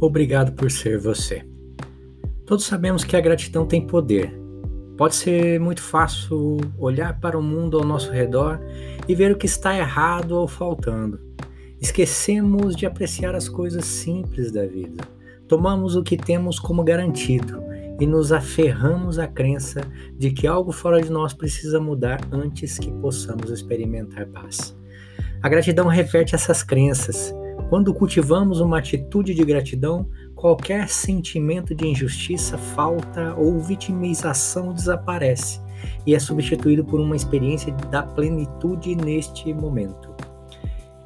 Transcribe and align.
Obrigado 0.00 0.52
por 0.52 0.70
ser 0.70 0.96
você. 0.96 1.44
Todos 2.46 2.64
sabemos 2.64 3.02
que 3.02 3.16
a 3.16 3.20
gratidão 3.20 3.66
tem 3.66 3.84
poder. 3.84 4.32
Pode 4.96 5.16
ser 5.16 5.58
muito 5.58 5.82
fácil 5.82 6.58
olhar 6.78 7.18
para 7.20 7.36
o 7.36 7.42
mundo 7.42 7.76
ao 7.76 7.84
nosso 7.84 8.12
redor 8.12 8.60
e 9.08 9.14
ver 9.14 9.32
o 9.32 9.36
que 9.36 9.46
está 9.46 9.76
errado 9.76 10.32
ou 10.32 10.46
faltando. 10.46 11.20
Esquecemos 11.80 12.76
de 12.76 12.86
apreciar 12.86 13.34
as 13.34 13.48
coisas 13.48 13.84
simples 13.84 14.52
da 14.52 14.64
vida. 14.64 15.02
Tomamos 15.48 15.96
o 15.96 16.02
que 16.02 16.16
temos 16.16 16.60
como 16.60 16.84
garantido 16.84 17.60
e 18.00 18.06
nos 18.06 18.30
aferramos 18.30 19.18
à 19.18 19.26
crença 19.26 19.80
de 20.16 20.30
que 20.30 20.46
algo 20.46 20.70
fora 20.70 21.02
de 21.02 21.10
nós 21.10 21.34
precisa 21.34 21.80
mudar 21.80 22.20
antes 22.30 22.78
que 22.78 22.90
possamos 22.92 23.50
experimentar 23.50 24.26
paz. 24.26 24.76
A 25.42 25.48
gratidão 25.48 25.88
reverte 25.88 26.36
essas 26.36 26.62
crenças 26.62 27.34
quando 27.68 27.92
cultivamos 27.92 28.60
uma 28.60 28.78
atitude 28.78 29.34
de 29.34 29.44
gratidão, 29.44 30.08
qualquer 30.34 30.88
sentimento 30.88 31.74
de 31.74 31.86
injustiça, 31.86 32.56
falta 32.56 33.34
ou 33.34 33.58
vitimização 33.58 34.72
desaparece 34.72 35.60
e 36.06 36.14
é 36.14 36.18
substituído 36.18 36.84
por 36.84 36.98
uma 36.98 37.14
experiência 37.14 37.72
da 37.90 38.02
plenitude 38.02 38.94
neste 38.94 39.52
momento. 39.52 40.14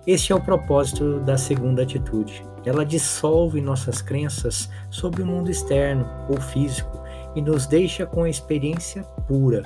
Este 0.06 0.32
é 0.32 0.36
o 0.36 0.40
propósito 0.40 1.20
da 1.20 1.36
segunda 1.36 1.82
atitude. 1.82 2.44
Ela 2.64 2.84
dissolve 2.84 3.60
nossas 3.60 4.00
crenças 4.00 4.70
sobre 4.88 5.22
o 5.22 5.26
mundo 5.26 5.50
externo 5.50 6.06
ou 6.28 6.40
físico 6.40 7.02
e 7.34 7.42
nos 7.42 7.66
deixa 7.66 8.06
com 8.06 8.22
a 8.22 8.30
experiência 8.30 9.02
pura. 9.26 9.62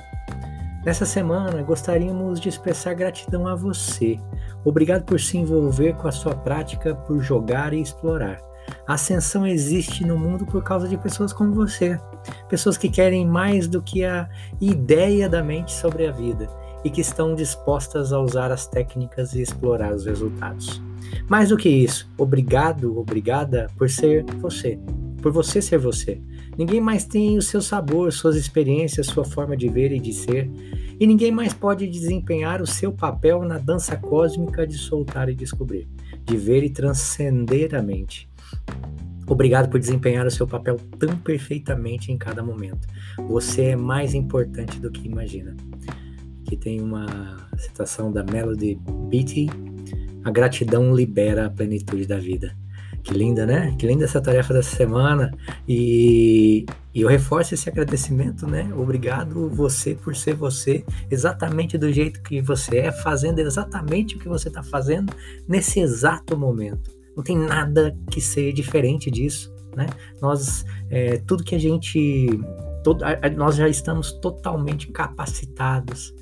Nessa 0.87 1.05
semana, 1.05 1.61
gostaríamos 1.63 2.39
de 2.39 2.47
expressar 2.47 2.93
gratidão 2.93 3.45
a 3.45 3.53
você. 3.53 4.17
Obrigado 4.63 5.03
por 5.03 5.19
se 5.19 5.37
envolver 5.37 5.97
com 5.97 6.07
a 6.07 6.13
sua 6.13 6.33
prática, 6.33 6.95
por 6.95 7.19
jogar 7.19 7.73
e 7.73 7.81
explorar. 7.81 8.39
A 8.87 8.93
ascensão 8.93 9.45
existe 9.45 10.05
no 10.05 10.17
mundo 10.17 10.45
por 10.45 10.63
causa 10.63 10.87
de 10.87 10.95
pessoas 10.95 11.33
como 11.33 11.53
você, 11.53 11.99
pessoas 12.47 12.77
que 12.77 12.87
querem 12.87 13.27
mais 13.27 13.67
do 13.67 13.81
que 13.81 14.05
a 14.05 14.29
ideia 14.61 15.27
da 15.27 15.43
mente 15.43 15.73
sobre 15.73 16.07
a 16.07 16.11
vida 16.13 16.47
e 16.85 16.89
que 16.89 17.01
estão 17.01 17.35
dispostas 17.35 18.13
a 18.13 18.19
usar 18.21 18.49
as 18.49 18.65
técnicas 18.65 19.33
e 19.33 19.41
explorar 19.41 19.93
os 19.93 20.05
resultados. 20.05 20.81
Mais 21.27 21.49
do 21.49 21.57
que 21.57 21.67
isso, 21.67 22.09
obrigado, 22.17 22.97
obrigada 22.97 23.67
por 23.77 23.89
ser 23.89 24.23
você, 24.39 24.79
por 25.21 25.33
você 25.33 25.61
ser 25.61 25.79
você. 25.79 26.21
Ninguém 26.57 26.81
mais 26.81 27.05
tem 27.05 27.37
o 27.37 27.41
seu 27.41 27.61
sabor, 27.61 28.11
suas 28.11 28.35
experiências, 28.35 29.05
sua 29.07 29.23
forma 29.23 29.55
de 29.55 29.69
ver 29.69 29.91
e 29.91 29.99
de 29.99 30.11
ser, 30.11 30.49
e 30.99 31.05
ninguém 31.05 31.31
mais 31.31 31.53
pode 31.53 31.87
desempenhar 31.87 32.61
o 32.61 32.67
seu 32.67 32.91
papel 32.91 33.43
na 33.43 33.59
dança 33.59 33.95
cósmica 33.95 34.65
de 34.65 34.77
soltar 34.77 35.29
e 35.29 35.35
descobrir, 35.35 35.87
de 36.23 36.35
ver 36.35 36.63
e 36.63 36.69
transcender 36.69 37.75
a 37.75 37.81
mente. 37.81 38.27
Obrigado 39.27 39.69
por 39.69 39.79
desempenhar 39.79 40.25
o 40.25 40.31
seu 40.31 40.47
papel 40.47 40.77
tão 40.97 41.15
perfeitamente 41.17 42.11
em 42.11 42.17
cada 42.17 42.41
momento. 42.41 42.87
Você 43.27 43.65
é 43.65 43.75
mais 43.75 44.13
importante 44.13 44.79
do 44.79 44.89
que 44.89 45.05
imagina. 45.05 45.55
Aqui 46.41 46.55
tem 46.55 46.81
uma 46.81 47.05
citação 47.57 48.11
da 48.11 48.23
Melody 48.23 48.79
Beatty: 49.09 49.47
A 50.23 50.31
gratidão 50.31 50.95
libera 50.95 51.45
a 51.45 51.49
plenitude 51.49 52.07
da 52.07 52.17
vida. 52.17 52.55
Que 53.03 53.13
linda, 53.13 53.45
né? 53.45 53.73
Que 53.79 53.87
linda 53.87 54.03
essa 54.03 54.19
tarefa 54.19 54.53
dessa 54.53 54.75
semana. 54.75 55.31
E, 55.67 56.65
e 56.93 57.01
eu 57.01 57.07
reforço 57.07 57.53
esse 57.53 57.69
agradecimento, 57.69 58.45
né? 58.45 58.69
Obrigado 58.75 59.49
você 59.49 59.95
por 59.95 60.15
ser 60.15 60.35
você, 60.35 60.83
exatamente 61.09 61.77
do 61.77 61.91
jeito 61.91 62.21
que 62.21 62.41
você 62.41 62.79
é, 62.79 62.91
fazendo 62.91 63.39
exatamente 63.39 64.15
o 64.15 64.19
que 64.19 64.27
você 64.27 64.49
está 64.49 64.61
fazendo 64.61 65.13
nesse 65.47 65.79
exato 65.79 66.37
momento. 66.37 66.91
Não 67.15 67.23
tem 67.23 67.37
nada 67.37 67.97
que 68.11 68.19
seja 68.19 68.51
diferente 68.53 69.09
disso, 69.09 69.55
né? 69.75 69.87
Nós, 70.21 70.65
é, 70.89 71.17
tudo 71.17 71.43
que 71.43 71.55
a 71.55 71.59
gente, 71.59 72.27
todo, 72.83 73.03
a, 73.03 73.29
nós 73.29 73.55
já 73.55 73.69
estamos 73.69 74.11
totalmente 74.11 74.87
capacitados 74.91 76.13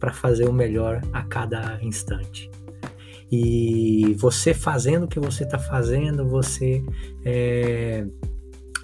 para 0.00 0.12
fazer 0.12 0.48
o 0.48 0.52
melhor 0.52 1.00
a 1.12 1.22
cada 1.22 1.78
instante. 1.82 2.50
E 3.32 4.14
você 4.18 4.52
fazendo 4.52 5.04
o 5.04 5.08
que 5.08 5.18
você 5.18 5.44
está 5.44 5.58
fazendo, 5.58 6.28
você 6.28 6.84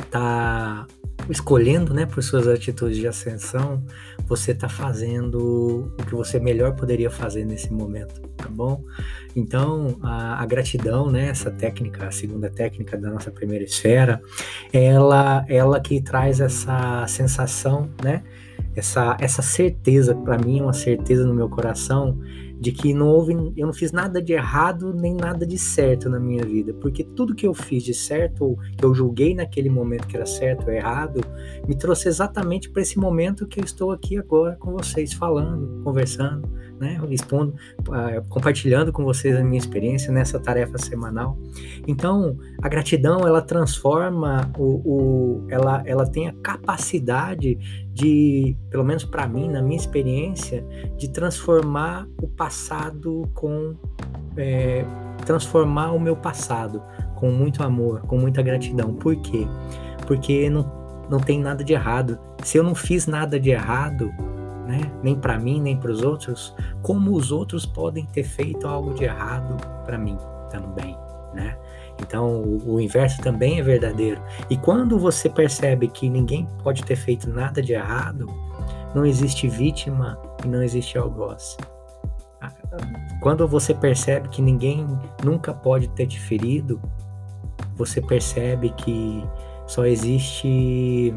está 0.00 0.86
é, 0.88 1.30
escolhendo 1.30 1.92
né, 1.92 2.06
por 2.06 2.22
suas 2.22 2.48
atitudes 2.48 2.96
de 2.96 3.06
ascensão, 3.06 3.84
você 4.26 4.52
está 4.52 4.66
fazendo 4.66 5.92
o 5.98 6.04
que 6.06 6.14
você 6.14 6.40
melhor 6.40 6.74
poderia 6.74 7.10
fazer 7.10 7.44
nesse 7.44 7.70
momento, 7.70 8.22
tá 8.38 8.48
bom? 8.48 8.82
Então, 9.36 9.98
a, 10.02 10.42
a, 10.42 10.46
gratidão, 10.46 11.10
né, 11.10 11.28
essa 11.28 11.50
técnica, 11.50 12.06
a 12.06 12.10
segunda 12.10 12.48
técnica 12.48 12.96
da 12.96 13.10
nossa 13.10 13.30
primeira 13.30 13.64
esfera, 13.64 14.18
ela, 14.72 15.44
ela 15.46 15.78
que 15.78 16.00
traz 16.00 16.40
essa 16.40 17.06
sensação, 17.06 17.90
né, 18.02 18.22
essa, 18.74 19.14
essa 19.20 19.42
certeza, 19.42 20.14
para 20.14 20.38
mim, 20.38 20.62
uma 20.62 20.72
certeza 20.72 21.26
no 21.26 21.34
meu 21.34 21.50
coração 21.50 22.18
de 22.60 22.72
que 22.72 22.92
não 22.92 23.08
houve, 23.08 23.52
eu 23.56 23.66
não 23.66 23.72
fiz 23.72 23.92
nada 23.92 24.20
de 24.20 24.32
errado 24.32 24.92
nem 24.92 25.14
nada 25.14 25.46
de 25.46 25.56
certo 25.56 26.08
na 26.08 26.18
minha 26.18 26.44
vida, 26.44 26.74
porque 26.74 27.04
tudo 27.04 27.34
que 27.34 27.46
eu 27.46 27.54
fiz 27.54 27.82
de 27.82 27.94
certo 27.94 28.44
ou 28.44 28.58
que 28.76 28.84
eu 28.84 28.94
julguei 28.94 29.34
naquele 29.34 29.70
momento 29.70 30.06
que 30.06 30.16
era 30.16 30.26
certo 30.26 30.66
ou 30.66 30.72
errado, 30.72 31.20
me 31.66 31.76
trouxe 31.76 32.08
exatamente 32.08 32.68
para 32.68 32.82
esse 32.82 32.98
momento 32.98 33.46
que 33.46 33.60
eu 33.60 33.64
estou 33.64 33.92
aqui 33.92 34.18
agora 34.18 34.56
com 34.56 34.72
vocês 34.72 35.12
falando, 35.12 35.82
conversando, 35.84 36.48
né, 36.80 37.00
expondo, 37.10 37.54
uh, 37.88 38.24
compartilhando 38.28 38.92
com 38.92 39.04
vocês 39.04 39.36
a 39.36 39.42
minha 39.42 39.58
experiência 39.58 40.12
nessa 40.12 40.38
tarefa 40.38 40.78
semanal. 40.78 41.36
Então, 41.86 42.38
a 42.62 42.68
gratidão 42.68 43.26
ela 43.26 43.42
transforma 43.42 44.50
o, 44.56 44.64
o 44.64 45.46
ela 45.48 45.82
ela 45.84 46.06
tem 46.06 46.28
a 46.28 46.32
capacidade 46.34 47.58
de, 47.98 48.56
pelo 48.70 48.84
menos 48.84 49.04
para 49.04 49.26
mim, 49.26 49.48
na 49.48 49.60
minha 49.60 49.76
experiência, 49.76 50.64
de 50.96 51.08
transformar 51.08 52.06
o 52.22 52.28
passado 52.28 53.28
com. 53.34 53.74
É, 54.36 54.84
transformar 55.26 55.90
o 55.90 55.98
meu 55.98 56.14
passado 56.14 56.80
com 57.16 57.30
muito 57.30 57.62
amor, 57.62 58.02
com 58.02 58.16
muita 58.16 58.40
gratidão. 58.40 58.94
Por 58.94 59.16
quê? 59.16 59.46
Porque 60.06 60.48
não, 60.48 60.70
não 61.10 61.18
tem 61.18 61.40
nada 61.40 61.64
de 61.64 61.72
errado. 61.72 62.18
Se 62.44 62.56
eu 62.56 62.62
não 62.62 62.74
fiz 62.74 63.08
nada 63.08 63.38
de 63.40 63.50
errado, 63.50 64.12
né, 64.64 64.80
nem 65.02 65.16
para 65.16 65.36
mim, 65.36 65.60
nem 65.60 65.76
para 65.76 65.90
os 65.90 66.02
outros, 66.02 66.54
como 66.82 67.12
os 67.12 67.32
outros 67.32 67.66
podem 67.66 68.06
ter 68.06 68.22
feito 68.22 68.68
algo 68.68 68.94
de 68.94 69.04
errado 69.04 69.56
para 69.84 69.98
mim 69.98 70.16
também, 70.50 70.96
né? 71.34 71.58
Então, 72.00 72.42
o, 72.42 72.74
o, 72.74 72.80
inverso 72.80 73.20
também 73.20 73.58
é 73.58 73.62
verdadeiro. 73.62 74.22
E 74.48 74.56
quando 74.56 74.98
você 74.98 75.28
percebe 75.28 75.88
que 75.88 76.08
ninguém 76.08 76.46
pode 76.62 76.84
ter 76.84 76.96
feito 76.96 77.28
nada 77.28 77.60
de 77.60 77.72
errado, 77.72 78.26
não 78.94 79.04
existe 79.04 79.48
vítima 79.48 80.18
e 80.44 80.48
não 80.48 80.62
existe 80.62 80.96
algoz. 80.96 81.56
Quando 83.20 83.46
você 83.48 83.74
percebe 83.74 84.28
que 84.28 84.40
ninguém 84.40 84.86
nunca 85.24 85.52
pode 85.52 85.88
ter 85.88 86.06
te 86.06 86.20
ferido, 86.20 86.80
você 87.74 88.00
percebe 88.00 88.70
que 88.70 89.24
só 89.66 89.84
existe 89.84 91.14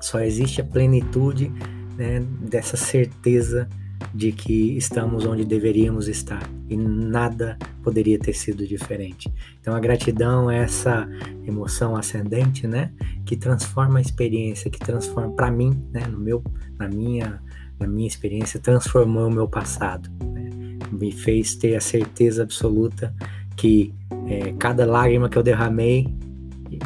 só 0.00 0.20
existe 0.20 0.62
a 0.62 0.64
plenitude 0.64 1.52
né, 1.96 2.20
dessa 2.40 2.76
certeza 2.76 3.68
de 4.12 4.32
que 4.32 4.76
estamos 4.76 5.24
onde 5.24 5.44
deveríamos 5.44 6.08
estar 6.08 6.48
e 6.68 6.76
nada 6.76 7.56
poderia 7.82 8.18
ter 8.18 8.34
sido 8.34 8.66
diferente. 8.66 9.32
Então 9.60 9.74
a 9.74 9.80
gratidão 9.80 10.50
é 10.50 10.58
essa 10.58 11.08
emoção 11.46 11.96
ascendente, 11.96 12.66
né, 12.66 12.92
que 13.24 13.36
transforma 13.36 13.98
a 13.98 14.02
experiência, 14.02 14.70
que 14.70 14.78
transforma 14.78 15.32
para 15.32 15.50
mim, 15.50 15.82
né, 15.92 16.06
no 16.06 16.18
meu, 16.18 16.42
na 16.78 16.88
minha, 16.88 17.40
na 17.78 17.86
minha 17.86 18.08
experiência, 18.08 18.58
transformou 18.58 19.28
o 19.28 19.30
meu 19.30 19.48
passado, 19.48 20.10
né, 20.32 20.50
me 20.90 21.12
fez 21.12 21.54
ter 21.54 21.76
a 21.76 21.80
certeza 21.80 22.42
absoluta 22.42 23.14
que 23.56 23.94
é, 24.26 24.52
cada 24.58 24.86
lágrima 24.86 25.28
que 25.28 25.36
eu 25.36 25.42
derramei 25.42 26.06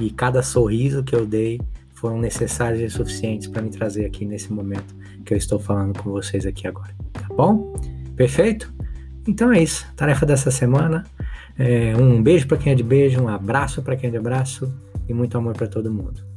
e 0.00 0.10
cada 0.10 0.42
sorriso 0.42 1.04
que 1.04 1.14
eu 1.14 1.24
dei 1.24 1.60
foram 2.04 2.18
necessários 2.18 2.82
e 2.82 2.90
suficientes 2.94 3.48
para 3.48 3.62
me 3.62 3.70
trazer 3.70 4.04
aqui 4.04 4.26
nesse 4.26 4.52
momento 4.52 4.94
que 5.24 5.32
eu 5.32 5.38
estou 5.38 5.58
falando 5.58 5.98
com 5.98 6.10
vocês 6.10 6.44
aqui 6.44 6.68
agora. 6.68 6.94
Tá 7.14 7.26
bom? 7.34 7.72
Perfeito? 8.14 8.70
Então 9.26 9.50
é 9.50 9.62
isso. 9.62 9.90
Tarefa 9.96 10.26
dessa 10.26 10.50
semana. 10.50 11.02
É, 11.58 11.96
um 11.96 12.22
beijo 12.22 12.46
para 12.46 12.58
quem 12.58 12.72
é 12.72 12.74
de 12.74 12.82
beijo, 12.82 13.22
um 13.22 13.28
abraço 13.28 13.80
para 13.80 13.96
quem 13.96 14.08
é 14.08 14.10
de 14.10 14.18
abraço 14.18 14.70
e 15.08 15.14
muito 15.14 15.38
amor 15.38 15.54
para 15.54 15.66
todo 15.66 15.90
mundo. 15.90 16.33